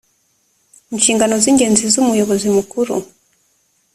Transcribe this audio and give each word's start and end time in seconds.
inshingano 0.93 1.35
z’ingenzi 1.43 1.83
z’umuyobozi 1.93 2.47
mukuru 2.55 2.95